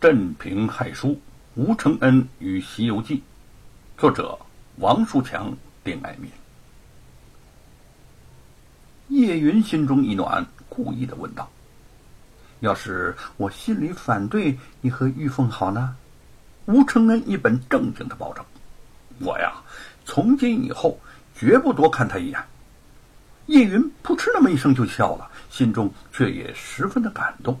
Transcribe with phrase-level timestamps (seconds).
[0.00, 1.08] 镇平害书》
[1.56, 3.16] 吴承恩与《西游记》，
[3.98, 4.38] 作者
[4.76, 6.30] 王树强、丁爱民。
[9.08, 11.50] 叶云心中一暖，故意的问道
[12.60, 15.94] ：“要是我心里反对你和玉凤好呢？”
[16.64, 18.42] 吴承恩一本正经的保证
[19.20, 19.52] ：“我呀，
[20.06, 20.98] 从今以后
[21.36, 22.42] 绝不多看他一眼。”
[23.48, 27.60] 叶云扑哧那么一声就笑了，心中却也十分的感动。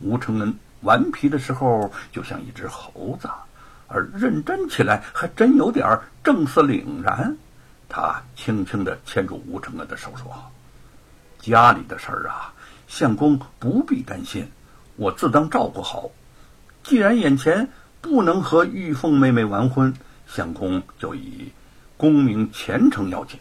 [0.00, 0.54] 吴承恩
[0.84, 3.28] 顽皮的时候就像一只猴子，
[3.88, 7.36] 而认真起来还真有点正色凛然。
[7.88, 10.32] 他轻轻的牵住吴承恩的手说
[11.38, 12.52] ：“家里的事儿啊，
[12.88, 14.48] 相公不必担心，
[14.96, 16.10] 我自当照顾好。
[16.82, 17.68] 既然眼前
[18.00, 19.94] 不能和玉凤妹妹完婚，
[20.26, 21.52] 相公就以
[21.96, 23.38] 功名前程要紧。”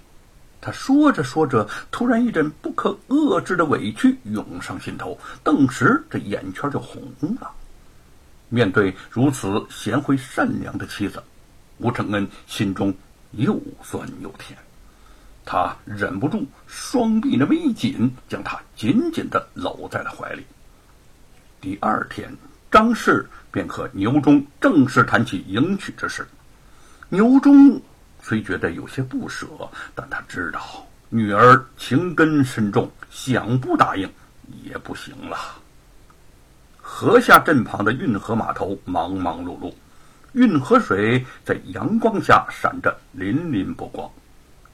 [0.64, 7.04] 他说着说着，突然一阵不可遏制的委屈涌上心头，顿时这眼圈就红
[7.42, 7.52] 了。
[8.48, 11.22] 面对如此贤惠善良的妻子，
[11.80, 12.94] 吴承恩心中
[13.32, 14.58] 又酸又甜。
[15.44, 20.46] 他忍不住双臂那么一紧，将她紧紧的搂在了怀里。
[21.60, 22.34] 第二天，
[22.72, 26.26] 张氏便和牛忠正式谈起迎娶之事。
[27.10, 27.82] 牛忠。
[28.24, 29.46] 虽觉得有些不舍，
[29.94, 30.62] 但他知道
[31.10, 34.10] 女儿情根深重，想不答应
[34.64, 35.38] 也不行了。
[36.82, 39.74] 河下镇旁的运河码头忙忙碌碌，
[40.32, 44.10] 运河水在阳光下闪着粼粼波光，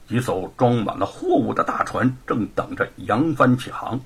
[0.08, 4.00] 几艘装满了货物的大船正等着扬帆起航，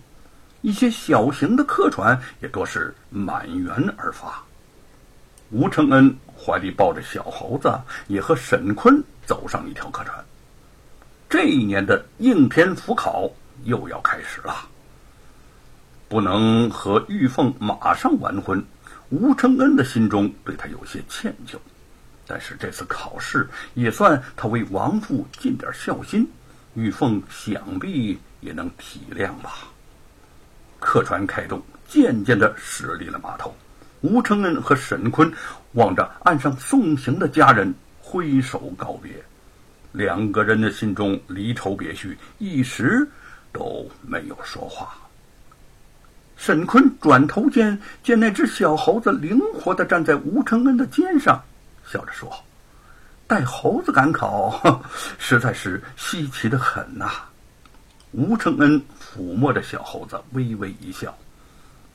[0.62, 4.42] 一些小型的客船也多是满员而发。
[5.54, 7.72] 吴承恩怀里抱着小猴子，
[8.08, 9.00] 也和沈坤。
[9.24, 10.22] 走上一条客船。
[11.30, 13.30] 这一年的应天府考
[13.62, 14.68] 又要开始了。
[16.08, 18.62] 不能和玉凤马上完婚，
[19.08, 21.56] 吴承恩的心中对他有些歉疚。
[22.26, 26.28] 但是这次考试也算他为亡父尽点孝心，
[26.74, 29.68] 玉凤想必也能体谅吧。
[30.80, 33.56] 客船开动，渐渐的驶离了码头。
[34.04, 35.32] 吴承恩和沈坤
[35.72, 37.74] 望着岸上送行的家人。
[38.06, 39.10] 挥手告别，
[39.90, 43.08] 两个人的心中离愁别绪，一时
[43.50, 44.94] 都没有说话。
[46.36, 51.42] 沈坤转头间，见那只小猴子灵活的站在吴承恩的肩上，
[51.90, 52.30] 笑着说
[53.26, 54.82] ：“带猴子赶考，
[55.18, 57.10] 实在是稀奇的很呐。”
[58.12, 61.16] 吴承恩抚摸着小猴子，微微一笑。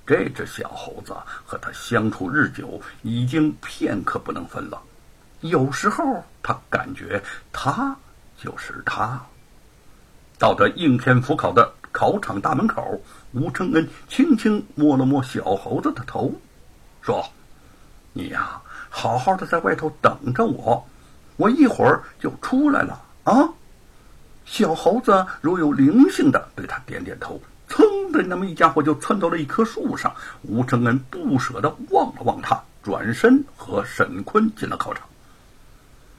[0.09, 1.14] 这只小猴子
[1.46, 4.81] 和他相处日久，已经片刻不能分了。
[5.42, 7.22] 有时候，他感觉
[7.53, 7.96] 他
[8.36, 9.22] 就是他。
[10.40, 13.00] 到得应天府考的考场大门口，
[13.34, 16.34] 吴承恩轻轻摸了摸小猴子的头，
[17.03, 17.24] 说
[18.12, 18.59] ：“你呀，
[18.90, 20.84] 好好的在外头等着我，
[21.38, 23.47] 我一会儿就出来了啊。”
[24.44, 27.40] 小猴子如有灵性的对他点点头，
[28.12, 30.14] 那么一家伙就窜到了一棵树上。
[30.44, 35.08] 吴承恩不舍得望了望他，转身和沈坤进了考场。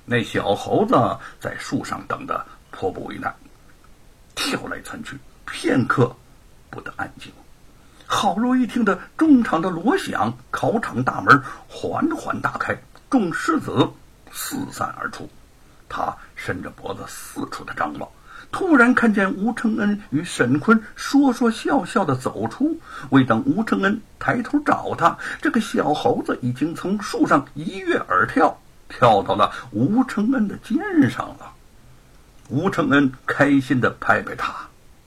[0.05, 0.95] 那小猴子
[1.39, 3.35] 在树上等得迫不为难，
[4.35, 6.15] 跳来窜去，片刻
[6.69, 7.33] 不得安静。
[8.07, 12.77] 好容易听得中场的锣响，考场大门缓缓打开，
[13.09, 13.89] 众狮子
[14.33, 15.29] 四散而出。
[15.89, 18.09] 他伸着脖子四处的张望，
[18.53, 22.79] 突然看见吴承恩与沈坤说说笑笑的走出。
[23.11, 28.61] 未等吴承恩抬头找他，这个小猴子已经从树上一跃而跳。
[28.89, 31.53] 跳到了吴承恩的肩上了，
[32.49, 34.53] 吴承恩开心的拍拍他，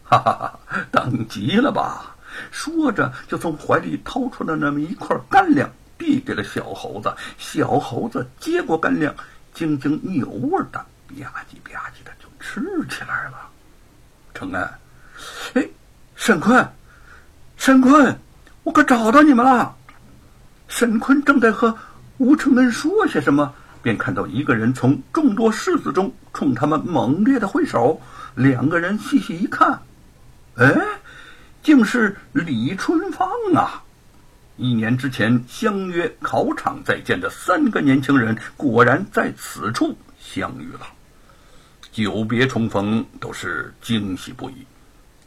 [0.06, 0.60] 哈哈哈，
[0.90, 2.16] 等急了吧？
[2.50, 7.14] 说着就从怀里掏出了那么一块干粮，递给了小猴子。
[7.38, 9.14] 小猴子接过干粮，
[9.54, 11.22] 津津有味的吧唧
[11.70, 12.12] 吧唧的
[12.44, 13.50] 吃起来了。
[14.34, 14.70] 承恩，
[15.54, 15.66] 哎，
[16.16, 16.68] 沈坤，
[17.56, 18.20] 沈坤，
[18.64, 19.74] 我可找到你们了。
[20.68, 21.76] 沈坤正在和
[22.18, 23.54] 吴承恩说些什么。
[23.82, 28.02] 便看到一个人从众多狮子中冲他们猛烈的挥手，
[28.34, 29.78] 两个人细细一看，
[30.56, 30.74] 哎，
[31.62, 33.84] 竟是李春芳啊！
[34.56, 40.88] 一年之前相约考场再见的三个年轻人，果然在此处相遇了。
[41.94, 44.66] 久别重逢，都是惊喜不已。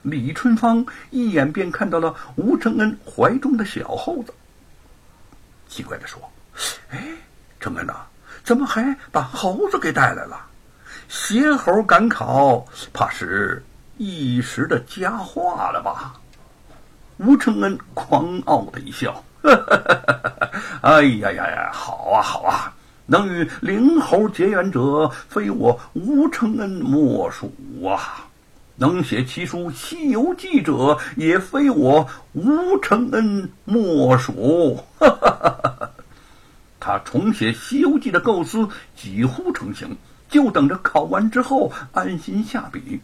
[0.02, 4.34] 李春芳一眼便看到了吴承恩怀中的小猴子，
[5.68, 6.20] 奇怪的说
[6.90, 7.06] ：“哎，
[7.60, 7.94] 承恩呐！”
[8.42, 10.44] 怎么还把猴子给带来了？
[11.08, 13.64] 邪猴赶考，怕是
[13.96, 16.14] 一时的佳话了吧？
[17.18, 19.24] 吴承恩狂傲的一笑
[20.82, 22.74] ：“哎呀呀呀，好啊好啊！
[23.06, 27.53] 能与灵猴结缘者，非我吴承恩莫属
[27.85, 28.26] 啊！
[28.79, 34.85] 能写奇书《西游记》者，也非我吴承恩莫属。
[34.99, 35.91] 哈哈哈哈
[36.79, 39.97] 他重写《西游记》的构思几乎成型，
[40.29, 43.00] 就等着考完之后安心下笔。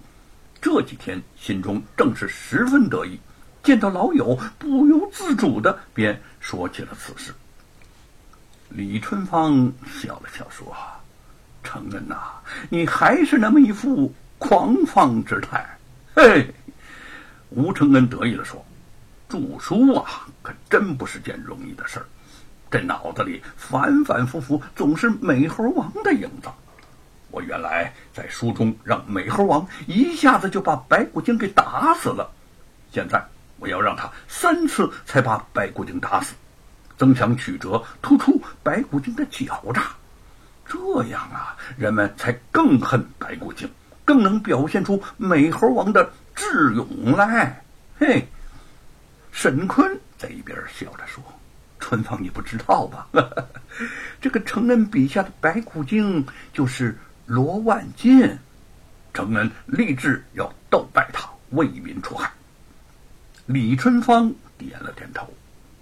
[0.60, 3.18] 这几天心中正是十分得意，
[3.62, 7.32] 见到老友，不由自主的便说起了此事。
[8.74, 10.74] 李春芳笑了笑说
[11.62, 12.16] ：“承恩呐，
[12.70, 15.62] 你还是那么一副狂放之态。”
[16.16, 16.54] 嘿，
[17.50, 18.64] 吴承恩得意地说
[19.28, 22.06] ：“著书啊，可真不是件容易的事儿。
[22.70, 26.48] 这脑子里反反复复总是美猴王的影子。
[27.30, 32.30] 我原来在书中让美猴王一下子就把白骨精给打死了，
[32.90, 33.22] 现在
[33.58, 36.34] 我要让他三次才把白骨精打死。”
[37.02, 39.90] 增强曲折，突出白骨精的狡诈，
[40.64, 43.68] 这样啊，人们才更恨白骨精，
[44.04, 47.60] 更能表现出美猴王的智勇来。
[47.98, 48.24] 嘿，
[49.32, 51.20] 沈坤在一边笑着说
[51.80, 53.08] ：“春芳，你不知道吧？
[54.22, 56.96] 这个承恩笔下的白骨精就是
[57.26, 58.38] 罗万金，
[59.12, 62.30] 承恩立志要斗败他，为民除害。”
[63.46, 65.28] 李春芳点了点头，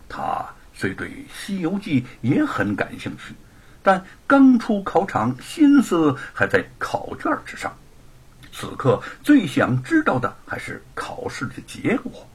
[0.09, 0.49] 他。
[0.81, 3.35] 虽对《西游记》也很感兴趣，
[3.83, 7.77] 但刚出考场，心思还在考卷之上。
[8.51, 12.27] 此刻最想知道的还是考试的结果。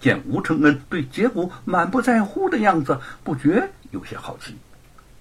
[0.00, 4.54] 见吴承恩对结果满不在乎的样子，不觉有些好奇。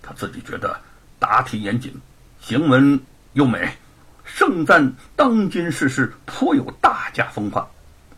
[0.02, 0.78] 他自己觉得
[1.20, 2.02] 答题严谨，
[2.42, 3.00] 行文
[3.32, 3.78] 优美，
[4.26, 7.66] 盛赞当今世事颇有大家风范，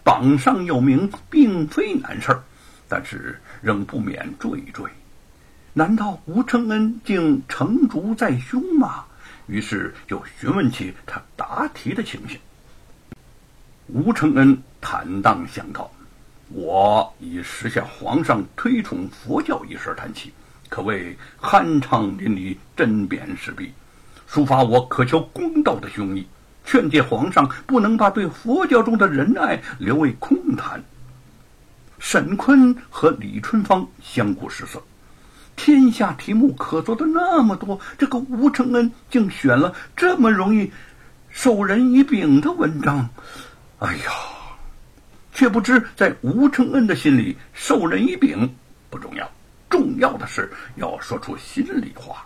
[0.03, 2.43] 榜上有名并非难事儿。
[2.95, 4.87] 但是仍不免惴惴，
[5.73, 9.05] 难道吴承恩竟成竹在胸吗？
[9.47, 12.39] 于是就询问起他答题的情形。
[13.87, 15.89] 吴承恩坦荡相告
[16.53, 20.31] ：“我以时下皇上推崇佛教一事谈起，
[20.69, 23.73] 可谓酣畅淋漓、针砭时弊，
[24.29, 26.23] 抒发我渴求公道的胸臆，
[26.63, 30.79] 劝诫皇上不能把对佛教中的仁爱留为空谈。”
[32.05, 34.83] 沈坤和李春芳相顾失色，
[35.55, 40.69] 天下题目可做的那么多，这个吴承恩竟选了这么容易
[41.31, 43.09] 授人以柄的文章。
[43.79, 44.11] 哎呀，
[45.33, 48.53] 却不知在吴承恩的心里，授人以柄
[48.89, 49.27] 不重要，
[49.69, 52.25] 重要的是要说出心里话。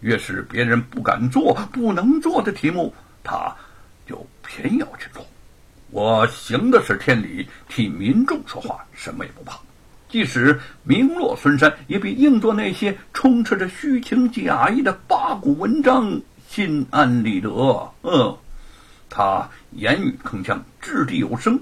[0.00, 2.92] 越是别人不敢做、不能做的题目，
[3.22, 3.54] 他
[4.04, 5.24] 就偏要去做。
[5.92, 9.60] 我行的是天理，替民众说话，什么也不怕。
[10.08, 16.18] 即使名落孙山，也比硬做那些充斥着虚情假意的八股文章
[16.48, 17.92] 心安理得。
[18.04, 18.34] 嗯，
[19.10, 21.60] 他言语铿锵，掷地有声。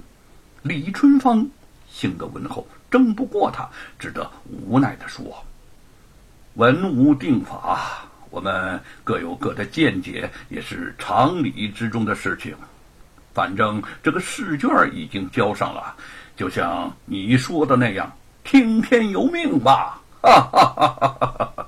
[0.63, 1.49] 李春芳
[1.89, 3.69] 性格温厚，争不过他，
[3.99, 5.45] 只得无奈地说
[6.55, 12.55] ：“文无定法，我们各有各的见解，也是常理之中的事情。”
[13.33, 15.95] 反正这个试卷已经交上了，
[16.37, 18.13] 就像你说的那样，
[18.45, 20.01] 听天由命吧！
[20.23, 21.67] 哈哈哈哈哈哈！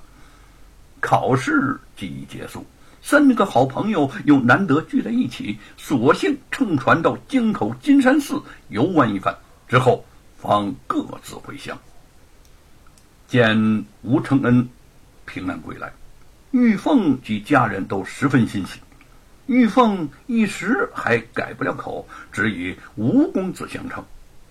[1.01, 2.67] 考试即已结束，
[3.01, 9.35] 三个好朋友又难得聚在一起，索性乘船到京口金山寺游玩一番，
[9.69, 10.05] 之后
[10.37, 11.79] 方各自回乡。
[13.27, 14.69] 见吴承恩
[15.25, 15.91] 平安归来，
[16.51, 18.79] 玉凤及家人都十分欣喜。
[19.47, 24.05] 玉凤一时还改不了口，只以吴公子相称，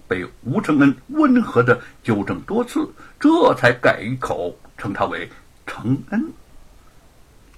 [0.07, 2.87] 被吴承恩温和的纠正多次，
[3.19, 5.29] 这才改口称他为
[5.65, 6.31] 承恩。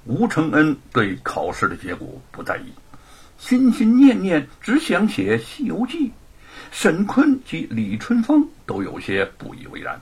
[0.05, 2.71] 吴承恩对考试的结果不在意，
[3.39, 6.07] 心心念念只想写《西游记》。
[6.71, 9.99] 沈坤及李春芳都有些不以为然，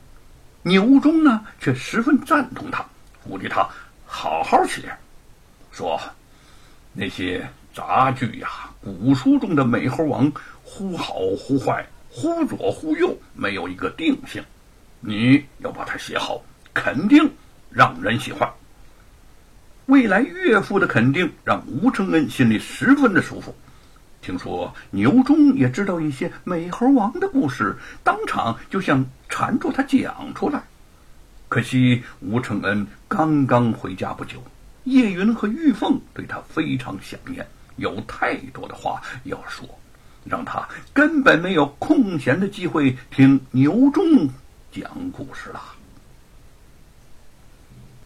[0.64, 2.86] 牛忠呢却十分赞同他，
[3.24, 3.68] 鼓励他
[4.06, 4.94] 好好写，
[5.72, 6.00] 说。
[6.94, 10.32] 那些杂剧呀，古书中的美猴王
[10.64, 14.44] 忽好忽坏，忽左忽右，没有一个定性。
[15.00, 16.44] 你要把它写好，
[16.74, 17.32] 肯定
[17.70, 18.48] 让人喜欢。
[19.88, 23.56] 未来岳父的肯定让吴承恩心里十分的舒服。
[24.22, 30.62] 听说牛忠也知道一些美猴王的故事，当场就想缠住他讲出来。
[31.50, 34.44] 可惜吴承恩刚刚回家不久。
[34.86, 37.46] 叶云和玉凤对他非常想念，
[37.78, 39.68] 有太多的话要说，
[40.26, 44.04] 让他根本没有空闲的机会听牛忠
[44.72, 45.62] 讲故事了。